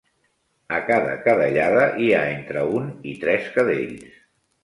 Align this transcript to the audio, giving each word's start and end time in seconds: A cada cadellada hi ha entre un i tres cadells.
A 0.75 0.77
cada 0.85 1.11
cadellada 1.25 1.83
hi 2.05 2.09
ha 2.15 2.23
entre 2.31 2.63
un 2.79 2.89
i 3.13 3.13
tres 3.25 3.51
cadells. 3.59 4.19